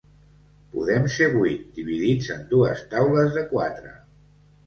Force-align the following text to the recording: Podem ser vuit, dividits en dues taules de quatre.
Podem 0.75 1.03
ser 1.15 1.25
vuit, 1.33 1.67
dividits 1.75 2.31
en 2.37 2.41
dues 2.53 2.81
taules 2.95 3.37
de 3.39 3.43
quatre. 3.53 3.93